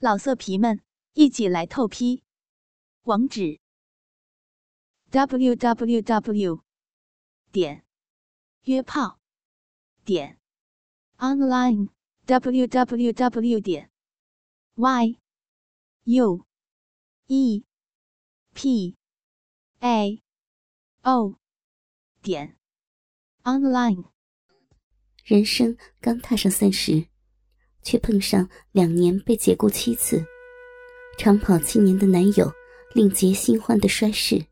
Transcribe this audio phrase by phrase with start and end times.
[0.00, 0.80] 老色皮们，
[1.14, 2.22] 一起来透批！
[3.02, 3.58] 网址
[5.10, 6.62] ：w w w
[7.50, 7.84] 点
[8.62, 9.18] 约炮
[10.04, 10.38] 点
[11.16, 11.88] online
[12.26, 13.90] w w w 点
[14.76, 15.18] y
[16.04, 16.46] u
[17.26, 17.64] e
[18.54, 18.96] p
[19.80, 20.22] a
[21.02, 21.40] o
[22.22, 22.56] 点
[23.42, 24.04] online。
[25.24, 27.08] 人生刚踏上三十。
[27.82, 30.24] 却碰上两年被解雇七次、
[31.16, 32.50] 长跑七年的男友，
[32.94, 34.42] 另结新欢的衰事。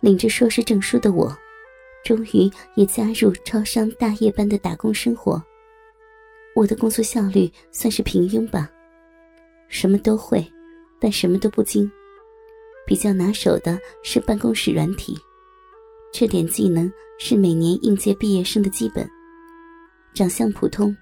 [0.00, 1.36] 领着硕士证书的我，
[2.04, 5.42] 终于也加入超商大夜班的打工生活。
[6.54, 8.70] 我的工作效率算是平庸吧，
[9.68, 10.46] 什么都会，
[11.00, 11.90] 但什么都不精。
[12.86, 15.18] 比较拿手的是办公室软体，
[16.12, 19.08] 这点技能是每年应届毕业生的基本。
[20.14, 20.96] 长相普通。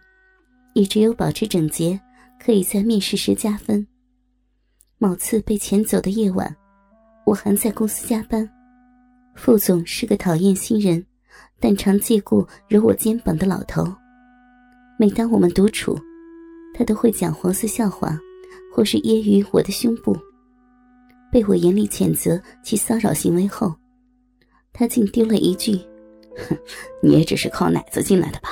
[0.75, 1.99] 也只有保持整洁，
[2.39, 3.85] 可以在面试时加分。
[4.99, 6.55] 某次被遣走的夜晚，
[7.25, 8.49] 我还在公司加班。
[9.35, 11.05] 副总是个讨厌新人，
[11.59, 13.85] 但常借故揉我肩膀的老头。
[14.99, 15.99] 每当我们独处，
[16.73, 18.17] 他都会讲黄色笑话，
[18.73, 20.17] 或是揶揄我的胸部。
[21.33, 23.75] 被我严厉谴责其骚扰行为后，
[24.73, 25.77] 他竟丢了一句
[26.49, 26.57] ：“哼，
[27.03, 28.51] 你也只是靠奶子进来的吧？”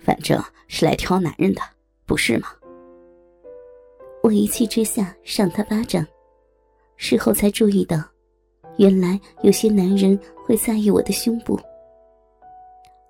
[0.00, 1.60] 反正是来挑男人的，
[2.06, 2.48] 不是吗？
[4.22, 6.06] 我一气之下赏他巴掌，
[6.96, 8.02] 事后才注意到，
[8.76, 11.58] 原来有些男人会在意我的胸部。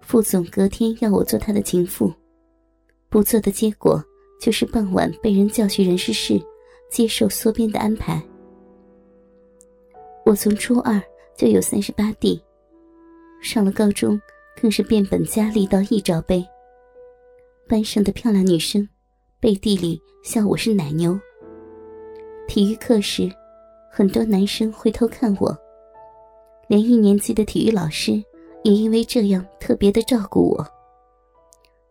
[0.00, 2.12] 副总隔天要我做他的情妇，
[3.08, 4.02] 不做的结果
[4.40, 6.40] 就是傍晚被人叫去人事室
[6.90, 8.20] 接受缩编的安排。
[10.24, 11.00] 我从初二
[11.36, 12.40] 就有三十八 D，
[13.40, 14.20] 上了高中
[14.60, 16.44] 更是变本加厉到一罩杯。
[17.70, 18.88] 班上的漂亮女生，
[19.38, 21.16] 背地里笑我是奶牛。
[22.48, 23.30] 体育课时，
[23.92, 25.56] 很多男生会偷看我，
[26.66, 28.20] 连一年级的体育老师
[28.64, 30.66] 也因为这样特别的照顾我。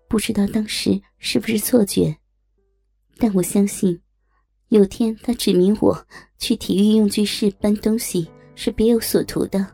[0.10, 2.14] 不知道当时是不是错觉，
[3.18, 4.02] 但我相信，
[4.68, 5.98] 有天他指明我
[6.38, 9.66] 去体育用具室搬东西是别有所图的。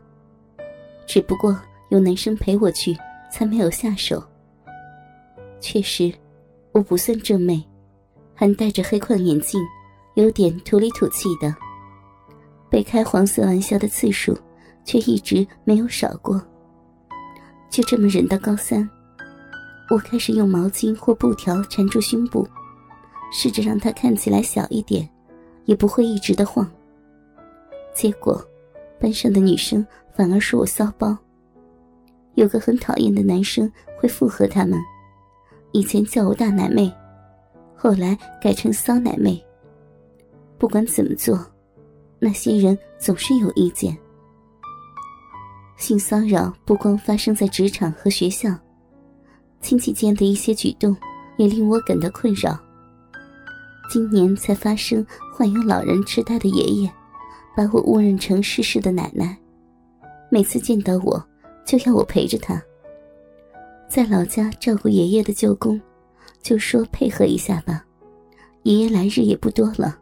[1.04, 1.60] 只不过
[1.90, 2.96] 有男生陪我去，
[3.28, 4.22] 才没有下手。
[5.68, 6.12] 确实，
[6.70, 7.60] 我不算正妹，
[8.36, 9.60] 还戴着黑框眼镜，
[10.14, 11.52] 有点土里土气的。
[12.70, 14.38] 被开黄色玩笑的次数，
[14.84, 16.40] 却一直没有少过。
[17.68, 18.88] 就这么忍到高三，
[19.90, 22.46] 我开始用毛巾或布条缠住胸部，
[23.32, 25.08] 试着让它看起来小一点，
[25.64, 26.64] 也不会一直的晃。
[27.92, 28.40] 结果，
[29.00, 29.84] 班上的女生
[30.14, 31.18] 反而说我骚包。
[32.36, 34.78] 有个很讨厌的男生会附和他们。
[35.76, 36.90] 以前叫我大奶妹，
[37.76, 39.38] 后来改成骚奶妹。
[40.56, 41.38] 不管怎么做，
[42.18, 43.94] 那些人总是有意见。
[45.76, 48.48] 性骚扰不光发生在职场和学校，
[49.60, 50.96] 亲戚间的一些举动
[51.36, 52.58] 也令我感到困扰。
[53.90, 56.90] 今年才发生患有老人痴呆的爷爷，
[57.54, 59.36] 把我误认成逝世的奶奶，
[60.30, 61.22] 每次见到我
[61.66, 62.58] 就要我陪着他。
[63.88, 65.80] 在老家照顾爷爷的舅公，
[66.42, 67.84] 就说配合一下吧。
[68.64, 69.96] 爷爷来日也不多了，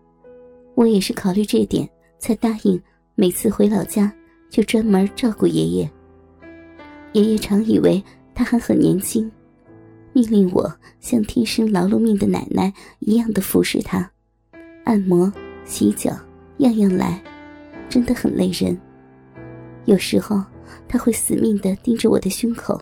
[0.75, 2.81] 我也是考虑这点才答应。
[3.15, 4.13] 每次回老家
[4.51, 5.91] 就专门照顾爷爷。
[7.13, 8.03] 爷爷常以为
[8.35, 9.31] 他还很年轻，
[10.13, 14.11] 命令我像天生劳碌命的奶奶一样的服侍他，
[14.85, 15.33] 按摩、
[15.65, 16.11] 洗脚，
[16.59, 17.23] 样样来，
[17.89, 18.77] 真的很累人。
[19.85, 20.43] 有时候
[20.89, 22.81] 他会死命的盯着我的胸口。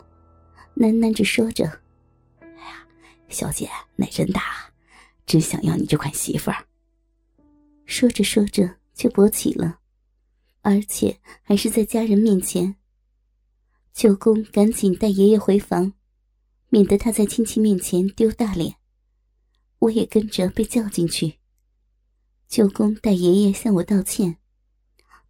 [0.82, 1.64] 喃喃着说着
[2.40, 2.84] ：“哎呀，
[3.28, 4.42] 小姐奶真大，
[5.24, 6.66] 真想要你这款媳妇儿。”
[7.86, 9.78] 说着说着就勃起了，
[10.62, 12.74] 而且还是在家人面前。
[13.92, 15.92] 舅公赶紧带爷爷回房，
[16.68, 18.74] 免得他在亲戚面前丢大脸。
[19.78, 21.34] 我也跟着被叫进去。
[22.48, 24.38] 舅公带爷爷向我道歉，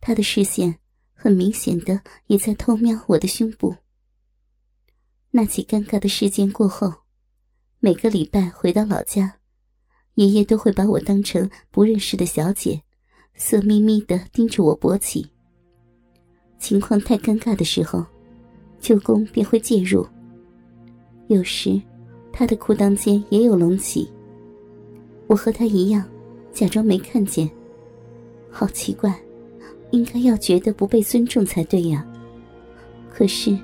[0.00, 0.78] 他的视线
[1.12, 3.76] 很明显的也在偷瞄我的胸部。
[5.34, 6.92] 那起尴尬的事件过后，
[7.80, 9.36] 每个礼拜回到老家，
[10.16, 12.82] 爷爷都会把我当成不认识的小姐，
[13.34, 15.26] 色眯眯的盯着我勃起。
[16.58, 18.04] 情况太尴尬的时候，
[18.78, 20.06] 舅公便会介入。
[21.28, 21.80] 有时，
[22.30, 24.12] 他的裤裆间也有隆起，
[25.28, 26.04] 我和他一样，
[26.52, 27.50] 假装没看见。
[28.50, 29.18] 好奇怪，
[29.92, 32.06] 应该要觉得不被尊重才对呀。
[33.10, 33.58] 可是，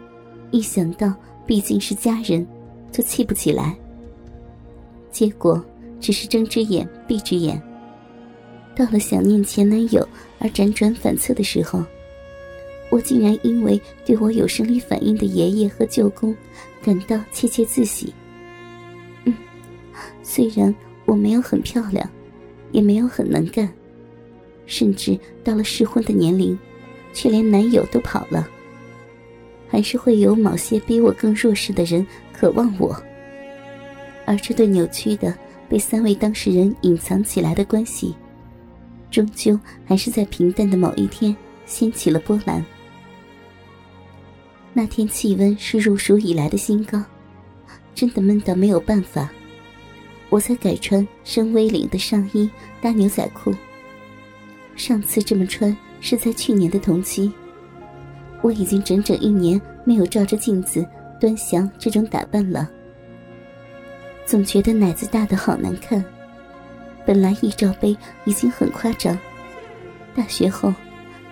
[0.51, 1.15] 一想到……
[1.49, 2.47] 毕竟是家人，
[2.93, 3.75] 就气不起来。
[5.11, 5.65] 结果
[5.99, 7.61] 只是睁只眼闭只眼。
[8.77, 10.07] 到了想念前男友
[10.39, 11.83] 而辗转反侧的时候，
[12.91, 16.37] 我竟然因为对我有生理反应的爷爷和舅公
[16.83, 18.13] 感到窃窃自喜。
[19.25, 19.35] 嗯，
[20.23, 20.73] 虽然
[21.07, 22.09] 我没有很漂亮，
[22.73, 23.67] 也没有很能干，
[24.67, 26.57] 甚至到了适婚的年龄，
[27.15, 28.47] 却连男友都跑了，
[29.69, 33.01] 还是会有某些比我更弱势的人渴望我。
[34.25, 35.35] 而这对扭曲的、
[35.69, 38.15] 被三位当事人隐藏起来的关系，
[39.11, 41.35] 终究还是在平淡的某一天
[41.67, 42.65] 掀起了波澜。
[44.73, 47.03] 那天气温是入暑以来的新高，
[47.95, 49.29] 真的闷到没有办法。
[50.29, 52.49] 我才改穿深 V 领的上衣
[52.83, 53.55] 搭牛仔裤。
[54.77, 57.33] 上次这么穿是在去年的同期。
[58.43, 60.87] 我已经整整一年没有照着镜子
[61.21, 62.69] 端详这种打扮了。
[64.25, 66.05] 总觉得奶子大的好难看，
[67.07, 69.19] 本来一罩杯已经很夸张，
[70.15, 70.73] 大学后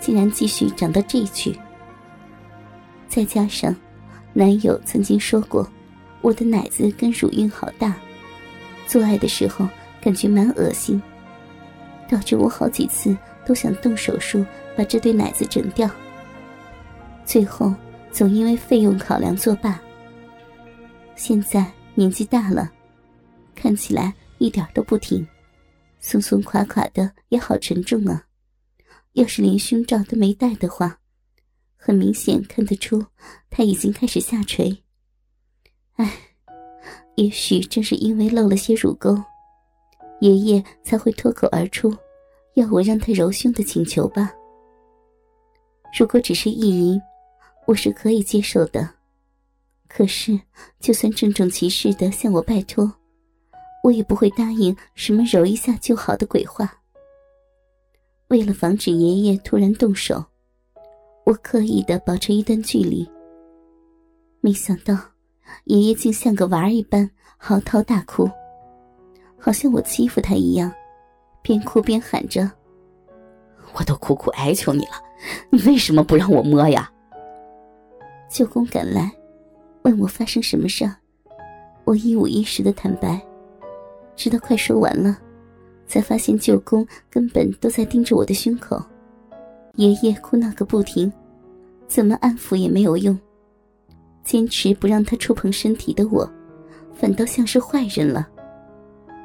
[0.00, 1.56] 竟然继续长到这去。
[3.09, 3.75] 再加上
[4.32, 5.69] 男友曾经说过，
[6.23, 7.94] 我的奶子跟乳晕好大，
[8.87, 9.69] 做爱的时候
[10.00, 11.00] 感觉蛮恶心，
[12.09, 14.44] 导致我好几次都想动手术
[14.75, 15.88] 把这对奶子整掉。
[17.26, 17.75] 最后
[18.11, 19.78] 总因为费用考量作罢。
[21.17, 22.73] 现在年纪大了。
[23.55, 25.26] 看起来一点都不挺，
[25.99, 28.23] 松松垮垮的也好沉重啊！
[29.14, 30.99] 要是连胸罩都没戴的话，
[31.75, 33.02] 很明显看得出
[33.49, 34.84] 他已经开始下垂。
[35.94, 36.12] 唉，
[37.14, 39.17] 也许正是因为露了些乳沟，
[40.20, 41.90] 爷爷才会脱口而出
[42.56, 44.31] 要我让他揉胸的请求吧。
[45.99, 47.00] 如果只是意淫，
[47.66, 48.88] 我是可以接受的。
[49.88, 50.38] 可是，
[50.80, 52.92] 就算郑重其事的向我拜托。
[53.82, 56.74] 我也不会答应什么揉一下就好的鬼话。
[58.28, 60.24] 为了防止爷爷突然动手，
[61.24, 63.08] 我刻意的保持一段距离。
[64.40, 64.98] 没想到，
[65.64, 68.28] 爷爷竟像个娃儿一般嚎啕大哭，
[69.38, 70.72] 好像我欺负他一样，
[71.40, 72.50] 边哭边喊着
[73.74, 75.00] ：“我都苦苦哀求你了，
[75.50, 76.90] 你为什么不让我摸呀？”
[78.37, 79.11] 舅公赶来，
[79.81, 80.94] 问我发生什么事儿，
[81.87, 83.19] 我一五一十的坦白。
[84.15, 85.17] 直到快说完了，
[85.87, 88.79] 才发现舅公根本都在盯着我的胸口，
[89.77, 91.11] 爷爷哭闹个不停，
[91.88, 93.19] 怎么安抚也没有用。
[94.23, 96.31] 坚持不让他触碰身体的我，
[96.93, 98.29] 反倒像是坏人了。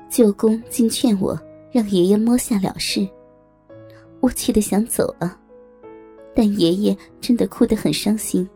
[0.09, 1.37] 舅公竟劝我
[1.69, 3.05] 让爷爷摸下了事，
[4.21, 5.37] 我气得想走了，
[6.33, 8.49] 但爷爷真的哭得很伤心，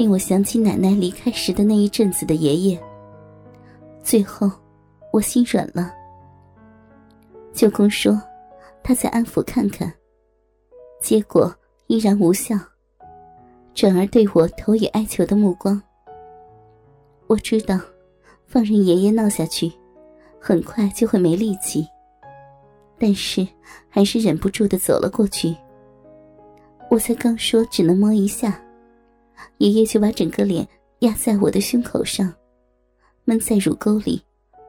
[0.00, 2.82] 令我想起奶奶离开时的那一阵子的爷爷。
[4.02, 4.50] 最后。
[5.12, 5.92] 我心软了。
[7.52, 8.16] 舅公说，
[8.80, 9.92] 他在安抚看看，
[11.02, 11.52] 结果
[11.88, 12.56] 依然无效，
[13.74, 15.82] 转而对我投以哀求的目光。
[17.26, 17.76] 我知道，
[18.46, 19.72] 放任爷爷闹下去，
[20.38, 21.84] 很快就会没力气，
[22.96, 23.44] 但是
[23.88, 25.56] 还是忍不住的走了过去。
[26.88, 28.62] 我才刚说只能摸一下，
[29.58, 30.66] 爷爷就把整个脸
[31.00, 32.34] 压在我的胸口上，
[33.24, 34.22] 闷在乳沟里。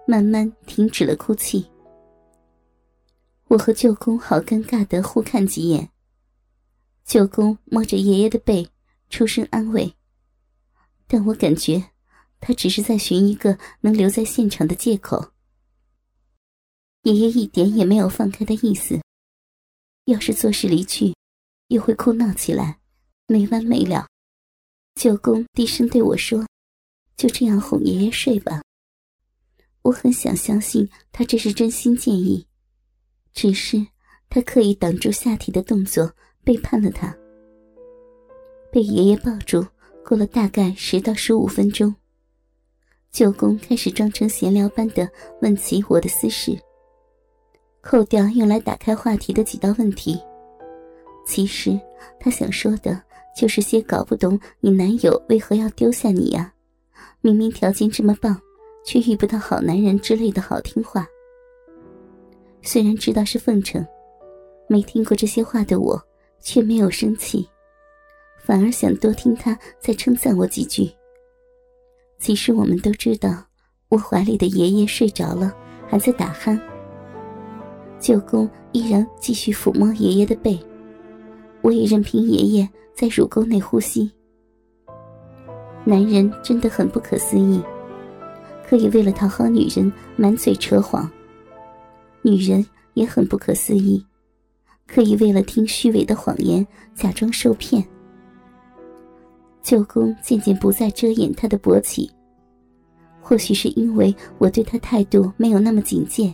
[0.08, 1.66] 慢慢停止了哭泣。
[3.48, 5.90] 我和舅公好尴尬的互看几眼。
[7.06, 8.68] 舅公摸着爷爷的背，
[9.10, 9.94] 出声安慰。
[11.08, 11.92] 但我感觉，
[12.42, 15.32] 他只是在寻一个能留在现场的借口。
[17.04, 19.00] 爷爷一点也没有放开的意思。
[20.06, 21.16] 要是做事离去，
[21.68, 22.80] 又会哭闹起来，
[23.28, 24.08] 没完没了。
[24.96, 26.46] 舅公低声对我说
[27.18, 28.62] ：“就这样哄爷爷睡吧。”
[29.84, 32.46] 我很想相信他这是真心建议，
[33.34, 33.88] 只是
[34.30, 37.16] 他刻意挡住下体的动作，背叛了他。
[38.72, 39.66] 被爷爷抱住，
[40.06, 41.96] 过了大概十到十五分钟，
[43.12, 45.10] 舅公开始装成闲聊般的
[45.42, 46.58] 问起我的私事。
[47.82, 50.22] 扣掉用来打开话题的几道问题，
[51.26, 51.80] 其实
[52.20, 53.02] 他想说的
[53.36, 56.54] 就是些搞不懂你男友为何要丢下你呀，
[57.22, 58.40] 明明条件这么棒。
[58.84, 61.08] 却遇不到好男人之类的好听话。
[62.64, 63.86] 虽然知道是奉承，
[64.68, 66.02] 没听过这些话的我
[66.40, 67.48] 却没有生气，
[68.44, 70.90] 反而想多听他再称赞我几句。
[72.18, 73.46] 其实我们都知道，
[73.90, 75.54] 我怀里的爷爷睡着了，
[75.88, 76.60] 还在打鼾。
[78.00, 80.60] 舅公依然继续抚摸爷爷的背，
[81.62, 82.68] 我也任凭爷爷
[83.02, 84.12] 在乳沟内呼吸。
[85.84, 87.60] 男人真的很不可思议。
[88.64, 91.10] 可以为了讨好女人满嘴扯谎，
[92.22, 94.06] 女人也很不可思议，
[94.86, 97.84] 可以为了听虚伪的谎言假装受骗。
[99.64, 102.08] 舅公渐渐不再遮掩他的勃起，
[103.20, 106.32] 或许是因为我对他态度没有那么警戒，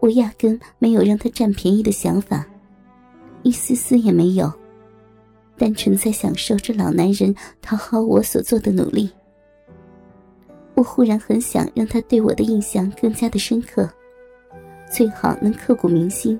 [0.00, 2.46] 我压根没有让他占便宜的想法，
[3.42, 4.50] 一丝丝也没有，
[5.56, 9.10] 单纯在享受这老男人讨好我所做的努力。
[10.74, 13.88] 我忽然很想让他对我的印象更加的深刻，
[14.90, 16.38] 最好能刻骨铭心，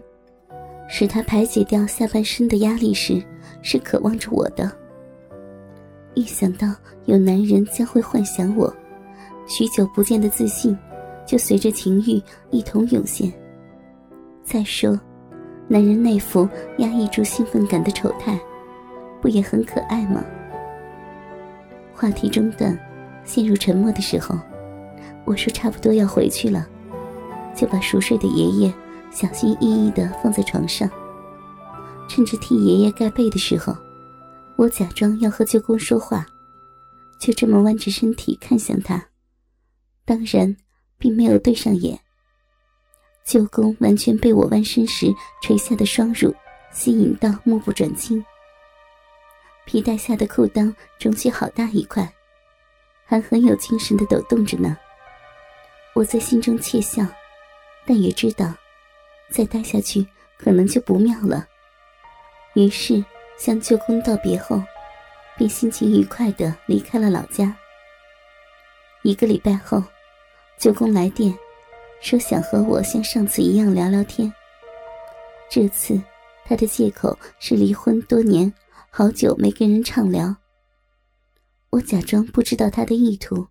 [0.89, 3.23] 使他排解掉下半身的压力时，
[3.63, 4.71] 是渴望着我的。
[6.15, 6.75] 一想到
[7.07, 8.75] 有男人将会幻想我，
[9.47, 10.77] 许久不见的自信
[11.25, 13.33] 就随着情欲一同涌现。
[14.43, 14.99] 再说，
[15.69, 18.39] 男人那副压抑住兴奋感的丑态，
[19.25, 20.23] 不也很可爱吗？
[21.95, 22.79] 话题中断，
[23.25, 24.39] 陷入沉默的时候，
[25.25, 26.69] 我说差不多要回去了，
[27.57, 28.75] 就把熟睡的爷爷
[29.11, 30.91] 小心翼翼地放在床上，
[32.07, 33.75] 趁着替爷爷盖被的时候。
[34.57, 36.27] 我假装要和舅公说话，
[37.19, 39.03] 就这么弯着身体看向他，
[40.05, 40.55] 当然
[40.99, 41.99] 并没有对上眼。
[43.25, 45.07] 舅公完全被我弯身时
[45.41, 46.35] 垂下的双乳
[46.71, 48.23] 吸引到，目不转睛。
[49.65, 52.13] 皮带下的裤裆肿起好大一块，
[53.05, 54.77] 还很有精神的抖动着呢。
[55.95, 57.05] 我在心中窃笑，
[57.87, 58.55] 但也知道，
[59.31, 60.07] 再待下去
[60.39, 61.47] 可能就不妙了。
[62.55, 63.05] 于是。
[63.37, 64.63] 向舅公道别后，
[65.37, 67.53] 便心情愉快地离开了老家。
[69.03, 69.83] 一个礼拜后，
[70.57, 71.37] 舅公来电，
[72.01, 74.33] 说想和我像上次一样聊聊天。
[75.51, 76.01] 这次
[76.45, 78.51] 他的借口是离婚多年，
[78.97, 80.33] 好久没跟人畅聊。
[81.71, 83.45] 我假装不知道他的意图，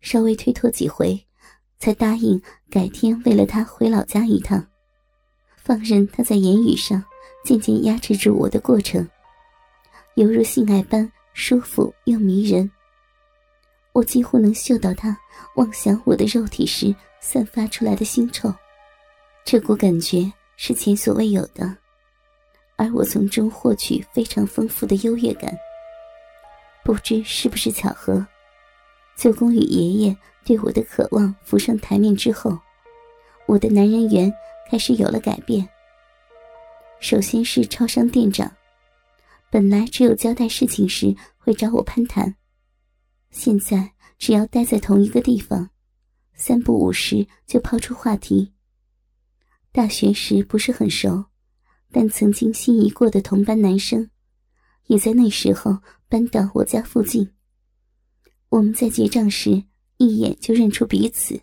[0.00, 1.24] 稍微推脱几回，
[1.78, 4.66] 才答应改天为了他回老家一趟，
[5.56, 7.00] 放任他在言语上。
[7.44, 9.08] 渐渐压制住我的过程，
[10.16, 12.68] 犹如性爱般舒服又迷人。
[13.92, 15.16] 我几乎能嗅到他
[15.54, 18.52] 妄想我的肉体时散发出来的腥臭，
[19.44, 21.72] 这股感觉是前所未有的，
[22.76, 25.56] 而我从中获取非常丰富的优越感。
[26.84, 28.24] 不知是不是巧合，
[29.16, 32.56] 舅公与爷爷对我的渴望浮上台面之后，
[33.46, 34.32] 我的男人缘
[34.70, 35.68] 开始有了改变。
[37.00, 38.50] 首先是超商店长，
[39.50, 42.36] 本来只有交代事情时会找我攀谈，
[43.30, 45.68] 现在只要待在同一个地方，
[46.34, 48.52] 三不五时就抛出话题。
[49.72, 51.24] 大学时不是很熟，
[51.98, 54.10] 但曾经心仪过的同班男生，
[54.88, 55.78] 也在那时候
[56.10, 57.32] 搬到我家附近。
[58.50, 59.64] 我们在结账时
[59.96, 61.40] 一眼就认出彼此，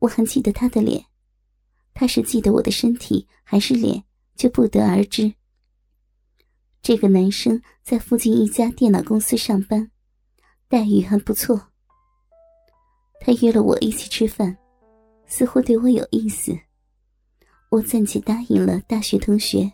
[0.00, 1.06] 我还记得他的脸，
[1.94, 4.04] 他是记得我的身体还是脸？
[4.36, 5.32] 就不得而知。
[6.82, 9.90] 这个男生在附近一家电脑公司上班，
[10.68, 11.68] 待遇还不错。
[13.18, 14.58] 他约了我一起吃饭，
[15.24, 16.54] 似乎对我有意思。
[17.74, 19.68] 我暂且答应了大学同学。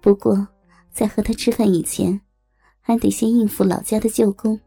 [0.00, 0.48] 不过，
[0.90, 2.18] 在和他吃饭以前，
[2.80, 4.58] 还得先应付老家的舅公。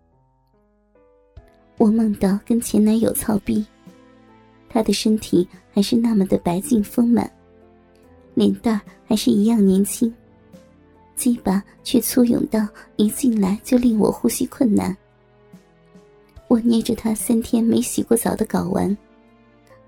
[1.80, 3.66] 我梦到跟前男友操逼，
[4.70, 7.28] 他的身体还是那么的白净丰满。
[8.36, 10.14] 脸蛋还是一样年轻，
[11.16, 14.96] 鸡巴却粗勇到一进来就令我呼吸困难。
[16.48, 18.96] 我捏着他三天没洗过澡的睾丸，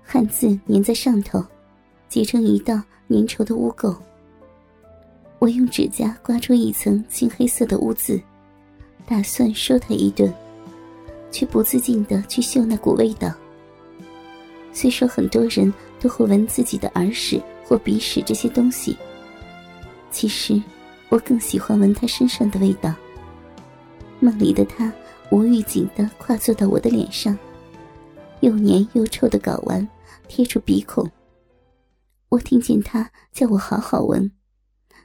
[0.02, 1.40] 汗渍粘在上头，
[2.14, 3.92] 结成一道粘稠的污垢。
[5.40, 8.22] 我用指甲刮出一层青黑色的污渍，
[9.04, 10.32] 打算说他一顿，
[11.32, 13.34] 却不自禁的去嗅那股味道。
[14.72, 17.42] 虽说很多人都会闻自己的耳屎。
[17.66, 18.94] 或鼻屎这些东西，
[20.10, 20.62] 其实
[21.08, 22.94] 我更喜欢闻他身上的味道。
[24.20, 24.92] 梦里的他
[25.30, 27.36] 无预警的跨坐到我的脸上，
[28.40, 29.88] 又黏又臭的睾丸
[30.28, 31.10] 贴住鼻孔。
[32.34, 34.32] 我听见他叫我好好闻，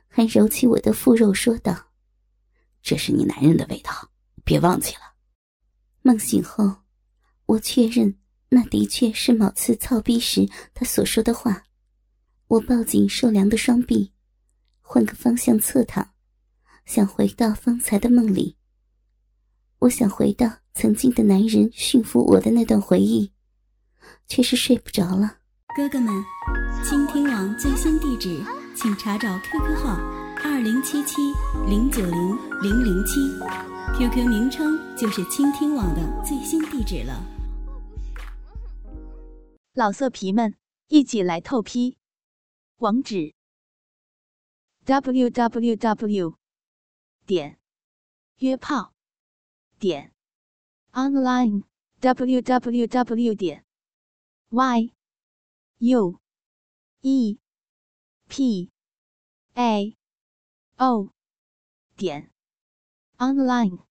[0.08, 1.90] 还揉起我的腹肉说道
[2.82, 3.92] ：“这是你男人的味道，
[4.44, 5.02] 别忘记了。”
[6.02, 6.78] 梦醒后，
[7.46, 8.18] 我确认
[8.50, 11.64] 那的确是某次操逼时他所说的话。
[12.48, 14.12] 我抱紧受凉的双臂，
[14.82, 16.14] 换个方向侧躺，
[16.86, 18.58] 想回到方才的梦里。
[19.78, 23.32] 我想回到曾经的男人驯服我的那段回忆，
[24.28, 25.39] 却是睡不着了。
[25.76, 26.26] 哥哥们，
[26.84, 28.44] 倾听网最新地址，
[28.76, 30.00] 请查找 QQ 号
[30.44, 31.32] 二零七七
[31.68, 32.12] 零九零
[32.64, 33.20] 零零七
[33.96, 37.24] ，QQ 名称就是倾听网的最新地址了。
[39.76, 40.56] 老色皮们，
[40.88, 42.00] 一起来透批，
[42.78, 43.36] 网址
[44.86, 46.34] ：www.
[47.28, 47.60] 点
[48.40, 48.96] 约炮.
[49.78, 50.16] 点
[50.94, 53.36] online，www.
[53.36, 53.64] 点
[54.50, 54.94] y。
[55.82, 56.20] U
[57.02, 57.38] E.
[58.28, 58.70] P.
[59.56, 59.96] A.
[60.78, 61.10] O.
[61.96, 62.30] 点。
[63.18, 63.89] Online。